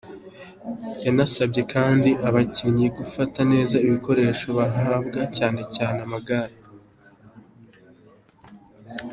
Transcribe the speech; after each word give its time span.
Yanasabye 1.05 1.61
kandi 1.73 2.09
abakinnyi 2.27 2.87
gufata 2.97 3.39
neza 3.51 3.75
ibikoresho 3.85 4.47
bahabwa, 4.57 5.19
cyane 5.37 5.61
cyane 5.75 5.99
amagare. 6.05 6.55